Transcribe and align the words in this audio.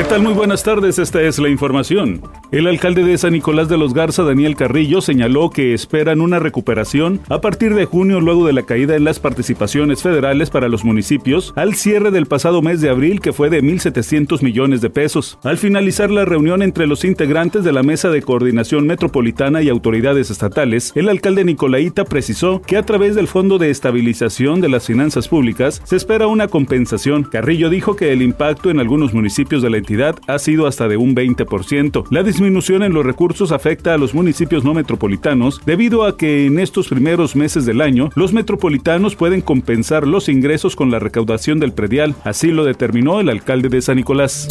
¿Qué 0.00 0.06
tal? 0.06 0.22
Muy 0.22 0.32
buenas 0.32 0.62
tardes, 0.62 0.98
esta 0.98 1.20
es 1.20 1.38
la 1.38 1.50
información. 1.50 2.22
El 2.50 2.66
alcalde 2.66 3.04
de 3.04 3.18
San 3.18 3.34
Nicolás 3.34 3.68
de 3.68 3.76
los 3.76 3.92
Garza, 3.92 4.22
Daniel 4.22 4.56
Carrillo, 4.56 5.02
señaló 5.02 5.50
que 5.50 5.74
esperan 5.74 6.22
una 6.22 6.38
recuperación 6.38 7.20
a 7.28 7.42
partir 7.42 7.74
de 7.74 7.84
junio 7.84 8.18
luego 8.18 8.46
de 8.46 8.54
la 8.54 8.62
caída 8.62 8.96
en 8.96 9.04
las 9.04 9.20
participaciones 9.20 10.02
federales 10.02 10.48
para 10.48 10.70
los 10.70 10.86
municipios 10.86 11.52
al 11.54 11.74
cierre 11.74 12.10
del 12.10 12.24
pasado 12.24 12.62
mes 12.62 12.80
de 12.80 12.88
abril 12.88 13.20
que 13.20 13.34
fue 13.34 13.50
de 13.50 13.62
1.700 13.62 14.42
millones 14.42 14.80
de 14.80 14.88
pesos. 14.88 15.38
Al 15.44 15.58
finalizar 15.58 16.10
la 16.10 16.24
reunión 16.24 16.62
entre 16.62 16.86
los 16.86 17.04
integrantes 17.04 17.62
de 17.62 17.72
la 17.72 17.82
Mesa 17.82 18.08
de 18.08 18.22
Coordinación 18.22 18.86
Metropolitana 18.86 19.60
y 19.60 19.68
autoridades 19.68 20.30
estatales, 20.30 20.92
el 20.94 21.10
alcalde 21.10 21.44
Nicolaita 21.44 22.06
precisó 22.06 22.62
que 22.62 22.78
a 22.78 22.84
través 22.84 23.16
del 23.16 23.28
Fondo 23.28 23.58
de 23.58 23.68
Estabilización 23.68 24.62
de 24.62 24.70
las 24.70 24.86
Finanzas 24.86 25.28
Públicas 25.28 25.82
se 25.84 25.96
espera 25.96 26.26
una 26.26 26.48
compensación. 26.48 27.24
Carrillo 27.24 27.68
dijo 27.68 27.96
que 27.96 28.14
el 28.14 28.22
impacto 28.22 28.70
en 28.70 28.80
algunos 28.80 29.12
municipios 29.12 29.60
de 29.60 29.68
la 29.68 29.76
entidad 29.76 29.89
ha 30.26 30.38
sido 30.38 30.66
hasta 30.66 30.88
de 30.88 30.96
un 30.96 31.16
20%. 31.16 32.04
La 32.10 32.22
disminución 32.22 32.82
en 32.82 32.92
los 32.92 33.04
recursos 33.04 33.50
afecta 33.50 33.94
a 33.94 33.98
los 33.98 34.14
municipios 34.14 34.64
no 34.64 34.72
metropolitanos 34.72 35.60
debido 35.66 36.04
a 36.04 36.16
que 36.16 36.46
en 36.46 36.58
estos 36.60 36.88
primeros 36.88 37.34
meses 37.34 37.66
del 37.66 37.80
año 37.80 38.10
los 38.14 38.32
metropolitanos 38.32 39.16
pueden 39.16 39.40
compensar 39.40 40.06
los 40.06 40.28
ingresos 40.28 40.76
con 40.76 40.90
la 40.90 40.98
recaudación 41.00 41.58
del 41.58 41.72
predial. 41.72 42.14
Así 42.24 42.52
lo 42.52 42.64
determinó 42.64 43.20
el 43.20 43.28
alcalde 43.28 43.68
de 43.68 43.82
San 43.82 43.96
Nicolás. 43.96 44.48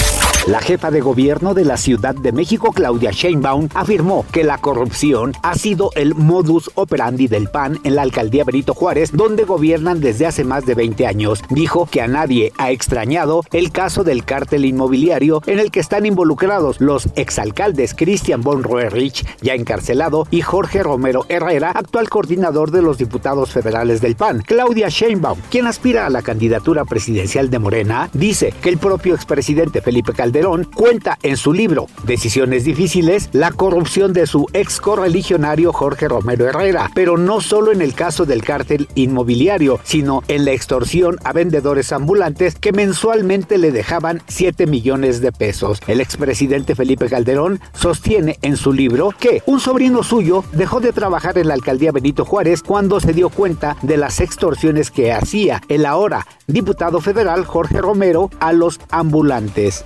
La 0.47 0.61
jefa 0.61 0.89
de 0.89 1.01
gobierno 1.01 1.53
de 1.53 1.63
la 1.63 1.77
Ciudad 1.77 2.15
de 2.15 2.31
México, 2.31 2.71
Claudia 2.71 3.11
Sheinbaum, 3.11 3.67
afirmó 3.75 4.25
que 4.31 4.43
la 4.43 4.57
corrupción 4.57 5.33
ha 5.43 5.53
sido 5.53 5.91
el 5.95 6.15
modus 6.15 6.71
operandi 6.73 7.27
del 7.27 7.49
PAN 7.49 7.77
en 7.83 7.95
la 7.95 8.01
alcaldía 8.01 8.45
Benito 8.45 8.73
Juárez, 8.73 9.11
donde 9.13 9.43
gobiernan 9.43 9.99
desde 9.99 10.25
hace 10.25 10.43
más 10.45 10.65
de 10.65 10.73
20 10.73 11.05
años. 11.05 11.43
Dijo 11.49 11.87
que 11.91 12.01
a 12.01 12.07
nadie 12.07 12.51
ha 12.57 12.71
extrañado 12.71 13.43
el 13.51 13.71
caso 13.71 14.03
del 14.03 14.23
cártel 14.23 14.65
inmobiliario 14.65 15.43
en 15.45 15.59
el 15.59 15.69
que 15.69 15.81
están 15.81 16.07
involucrados 16.07 16.81
los 16.81 17.09
exalcaldes 17.15 17.93
Christian 17.93 18.41
von 18.41 18.63
Roerich, 18.63 19.25
ya 19.41 19.53
encarcelado, 19.53 20.25
y 20.31 20.41
Jorge 20.41 20.81
Romero 20.81 21.25
Herrera, 21.29 21.71
actual 21.71 22.09
coordinador 22.09 22.71
de 22.71 22.81
los 22.81 22.97
diputados 22.97 23.51
federales 23.51 24.01
del 24.01 24.15
PAN. 24.15 24.41
Claudia 24.47 24.87
Sheinbaum, 24.89 25.39
quien 25.51 25.67
aspira 25.67 26.07
a 26.07 26.09
la 26.09 26.23
candidatura 26.23 26.85
presidencial 26.85 27.51
de 27.51 27.59
Morena, 27.59 28.09
dice 28.13 28.51
que 28.61 28.69
el 28.69 28.79
propio 28.79 29.13
expresidente 29.13 29.81
Felipe 29.81 30.13
Calderón 30.13 30.28
cuenta 30.75 31.17
en 31.23 31.37
su 31.37 31.53
libro 31.53 31.87
Decisiones 32.03 32.63
difíciles 32.63 33.29
la 33.33 33.51
corrupción 33.51 34.13
de 34.13 34.27
su 34.27 34.47
ex 34.53 34.79
correligionario 34.79 35.73
Jorge 35.73 36.07
Romero 36.07 36.47
Herrera, 36.47 36.89
pero 36.93 37.17
no 37.17 37.41
solo 37.41 37.71
en 37.71 37.81
el 37.81 37.93
caso 37.93 38.25
del 38.25 38.43
cártel 38.43 38.87
inmobiliario, 38.95 39.79
sino 39.83 40.23
en 40.27 40.45
la 40.45 40.51
extorsión 40.51 41.17
a 41.23 41.33
vendedores 41.33 41.91
ambulantes 41.91 42.55
que 42.55 42.71
mensualmente 42.71 43.57
le 43.57 43.71
dejaban 43.71 44.21
7 44.27 44.67
millones 44.67 45.21
de 45.21 45.31
pesos. 45.31 45.79
El 45.87 46.01
expresidente 46.01 46.75
Felipe 46.75 47.07
Calderón 47.07 47.59
sostiene 47.73 48.37
en 48.41 48.57
su 48.57 48.73
libro 48.73 49.13
que 49.19 49.43
un 49.45 49.59
sobrino 49.59 50.03
suyo 50.03 50.43
dejó 50.53 50.79
de 50.79 50.93
trabajar 50.93 51.37
en 51.37 51.47
la 51.47 51.53
alcaldía 51.53 51.91
Benito 51.91 52.25
Juárez 52.25 52.63
cuando 52.63 52.99
se 52.99 53.13
dio 53.13 53.29
cuenta 53.29 53.77
de 53.81 53.97
las 53.97 54.19
extorsiones 54.19 54.91
que 54.91 55.11
hacía 55.11 55.61
el 55.67 55.85
ahora 55.85 56.25
diputado 56.47 56.99
federal 57.01 57.45
Jorge 57.45 57.79
Romero 57.81 58.29
a 58.39 58.53
los 58.53 58.79
ambulantes. 58.89 59.83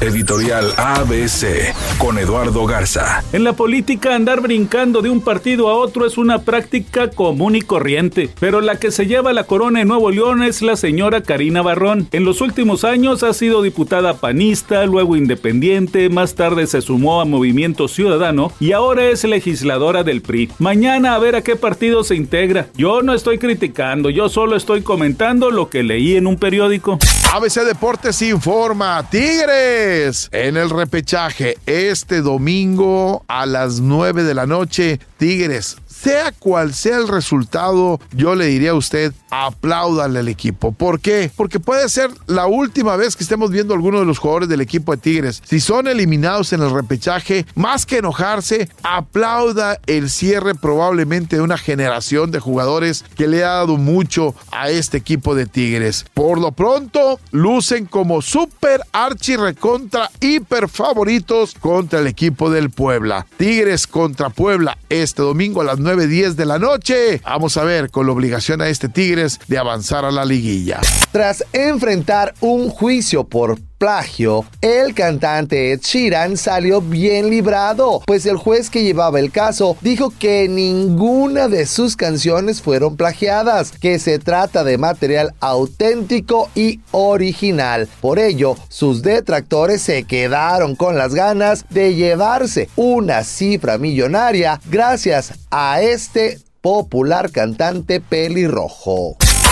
Editorial 0.00 0.72
ABC 0.76 1.74
con 1.98 2.18
Eduardo 2.18 2.64
Garza. 2.64 3.22
En 3.32 3.44
la 3.44 3.52
política 3.52 4.14
andar 4.14 4.40
brincando 4.40 5.02
de 5.02 5.10
un 5.10 5.20
partido 5.20 5.68
a 5.68 5.74
otro 5.74 6.06
es 6.06 6.16
una 6.16 6.38
práctica 6.42 7.10
común 7.10 7.54
y 7.54 7.60
corriente, 7.60 8.30
pero 8.40 8.60
la 8.60 8.76
que 8.76 8.90
se 8.90 9.06
lleva 9.06 9.32
la 9.32 9.44
corona 9.44 9.82
en 9.82 9.88
Nuevo 9.88 10.10
León 10.10 10.42
es 10.42 10.62
la 10.62 10.76
señora 10.76 11.22
Karina 11.22 11.60
Barrón. 11.60 12.08
En 12.12 12.24
los 12.24 12.40
últimos 12.40 12.84
años 12.84 13.22
ha 13.22 13.34
sido 13.34 13.62
diputada 13.62 14.14
panista, 14.14 14.86
luego 14.86 15.16
independiente, 15.16 16.08
más 16.08 16.34
tarde 16.34 16.66
se 16.66 16.80
sumó 16.80 17.20
a 17.20 17.24
Movimiento 17.24 17.86
Ciudadano 17.88 18.52
y 18.58 18.72
ahora 18.72 19.08
es 19.10 19.24
legisladora 19.24 20.02
del 20.02 20.22
PRI. 20.22 20.50
Mañana 20.58 21.14
a 21.14 21.18
ver 21.18 21.36
a 21.36 21.42
qué 21.42 21.56
partido 21.56 22.04
se 22.04 22.16
integra. 22.16 22.68
Yo 22.74 23.02
no 23.02 23.12
estoy 23.12 23.38
criticando, 23.38 24.08
yo 24.08 24.28
solo 24.28 24.56
estoy 24.56 24.82
comentando 24.82 25.50
lo 25.50 25.68
que 25.68 25.82
leí 25.82 26.16
en 26.16 26.26
un 26.26 26.36
periódico. 26.36 26.98
ABC 27.32 27.60
Deportes 27.64 28.22
informa, 28.22 29.08
Tigres 29.08 30.28
en 30.32 30.56
el 30.56 30.68
repechaje 30.68 31.58
este 31.64 32.22
domingo 32.22 33.24
a 33.28 33.46
las 33.46 33.78
9 33.78 34.24
de 34.24 34.34
la 34.34 34.46
noche, 34.46 34.98
Tigres 35.16 35.76
sea 36.00 36.32
cual 36.32 36.72
sea 36.72 36.96
el 36.96 37.08
resultado, 37.08 38.00
yo 38.12 38.34
le 38.34 38.46
diría 38.46 38.70
a 38.70 38.74
usted, 38.74 39.12
apláudale 39.30 40.20
al 40.20 40.28
equipo. 40.28 40.72
¿Por 40.72 40.98
qué? 40.98 41.30
Porque 41.36 41.60
puede 41.60 41.88
ser 41.90 42.10
la 42.26 42.46
última 42.46 42.96
vez 42.96 43.16
que 43.16 43.22
estemos 43.22 43.50
viendo 43.50 43.74
a 43.74 43.76
alguno 43.76 44.00
de 44.00 44.06
los 44.06 44.18
jugadores 44.18 44.48
del 44.48 44.62
equipo 44.62 44.92
de 44.92 45.02
Tigres. 45.02 45.42
Si 45.44 45.60
son 45.60 45.88
eliminados 45.88 46.54
en 46.54 46.62
el 46.62 46.70
repechaje, 46.70 47.44
más 47.54 47.84
que 47.84 47.98
enojarse, 47.98 48.70
aplauda 48.82 49.78
el 49.86 50.08
cierre 50.08 50.54
probablemente 50.54 51.36
de 51.36 51.42
una 51.42 51.58
generación 51.58 52.30
de 52.30 52.40
jugadores 52.40 53.04
que 53.14 53.28
le 53.28 53.44
ha 53.44 53.50
dado 53.50 53.76
mucho 53.76 54.34
a 54.52 54.70
este 54.70 54.96
equipo 54.96 55.34
de 55.34 55.44
Tigres. 55.44 56.06
Por 56.14 56.38
lo 56.38 56.52
pronto, 56.52 57.19
lucen 57.30 57.86
como 57.86 58.22
super 58.22 58.80
archi 58.92 59.36
recontra 59.36 60.10
hiper 60.20 60.68
favoritos 60.68 61.54
contra 61.54 62.00
el 62.00 62.06
equipo 62.06 62.50
del 62.50 62.70
Puebla. 62.70 63.26
Tigres 63.36 63.86
contra 63.86 64.30
Puebla 64.30 64.76
este 64.88 65.22
domingo 65.22 65.60
a 65.60 65.64
las 65.64 65.78
9 65.78 65.90
9.10 66.00 66.34
de 66.34 66.46
la 66.46 66.58
noche. 66.58 67.20
Vamos 67.24 67.56
a 67.56 67.64
ver 67.64 67.90
con 67.90 68.06
la 68.06 68.12
obligación 68.12 68.60
a 68.60 68.68
este 68.68 68.88
Tigres 68.88 69.40
de 69.48 69.58
avanzar 69.58 70.04
a 70.04 70.10
la 70.10 70.24
liguilla. 70.24 70.80
Tras 71.12 71.44
enfrentar 71.52 72.34
un 72.40 72.68
juicio 72.68 73.24
por 73.24 73.58
plagio, 73.80 74.44
el 74.60 74.92
cantante 74.92 75.72
Ed 75.72 75.80
Sheeran 75.80 76.36
salió 76.36 76.82
bien 76.82 77.30
librado, 77.30 78.02
pues 78.06 78.26
el 78.26 78.36
juez 78.36 78.68
que 78.68 78.82
llevaba 78.82 79.18
el 79.18 79.32
caso 79.32 79.74
dijo 79.80 80.12
que 80.18 80.48
ninguna 80.48 81.48
de 81.48 81.64
sus 81.64 81.96
canciones 81.96 82.60
fueron 82.60 82.98
plagiadas, 82.98 83.72
que 83.72 83.98
se 83.98 84.18
trata 84.18 84.64
de 84.64 84.76
material 84.76 85.32
auténtico 85.40 86.50
y 86.54 86.80
original. 86.90 87.88
Por 88.02 88.18
ello, 88.18 88.54
sus 88.68 89.00
detractores 89.00 89.80
se 89.80 90.04
quedaron 90.04 90.76
con 90.76 90.98
las 90.98 91.14
ganas 91.14 91.64
de 91.70 91.94
llevarse 91.94 92.68
una 92.76 93.24
cifra 93.24 93.78
millonaria 93.78 94.60
gracias 94.70 95.32
a 95.50 95.80
este 95.80 96.38
popular 96.60 97.30
cantante 97.30 98.02
pelirrojo. 98.02 99.16